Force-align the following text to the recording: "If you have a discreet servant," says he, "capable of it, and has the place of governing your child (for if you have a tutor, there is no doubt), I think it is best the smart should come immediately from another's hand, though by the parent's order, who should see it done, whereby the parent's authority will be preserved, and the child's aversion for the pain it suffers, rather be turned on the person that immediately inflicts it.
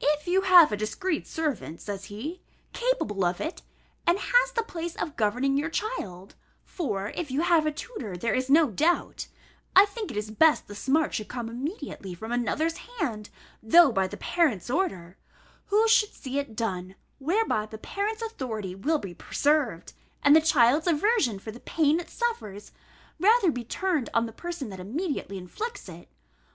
"If 0.00 0.26
you 0.26 0.40
have 0.40 0.72
a 0.72 0.78
discreet 0.78 1.26
servant," 1.26 1.82
says 1.82 2.06
he, 2.06 2.40
"capable 2.72 3.22
of 3.22 3.38
it, 3.38 3.60
and 4.06 4.18
has 4.18 4.52
the 4.52 4.62
place 4.62 4.96
of 4.96 5.14
governing 5.14 5.58
your 5.58 5.68
child 5.68 6.34
(for 6.64 7.08
if 7.10 7.30
you 7.30 7.42
have 7.42 7.66
a 7.66 7.70
tutor, 7.70 8.16
there 8.16 8.32
is 8.32 8.48
no 8.48 8.70
doubt), 8.70 9.26
I 9.76 9.84
think 9.84 10.10
it 10.10 10.16
is 10.16 10.30
best 10.30 10.68
the 10.68 10.74
smart 10.74 11.12
should 11.12 11.28
come 11.28 11.50
immediately 11.50 12.14
from 12.14 12.32
another's 12.32 12.78
hand, 12.78 13.28
though 13.62 13.92
by 13.92 14.06
the 14.06 14.16
parent's 14.16 14.70
order, 14.70 15.18
who 15.66 15.86
should 15.86 16.14
see 16.14 16.38
it 16.38 16.56
done, 16.56 16.94
whereby 17.18 17.66
the 17.66 17.76
parent's 17.76 18.22
authority 18.22 18.74
will 18.74 18.96
be 18.98 19.12
preserved, 19.12 19.92
and 20.22 20.34
the 20.34 20.40
child's 20.40 20.86
aversion 20.86 21.38
for 21.38 21.50
the 21.50 21.60
pain 21.60 22.00
it 22.00 22.08
suffers, 22.08 22.72
rather 23.20 23.50
be 23.52 23.64
turned 23.64 24.08
on 24.14 24.24
the 24.24 24.32
person 24.32 24.70
that 24.70 24.80
immediately 24.80 25.36
inflicts 25.36 25.90
it. 25.90 26.08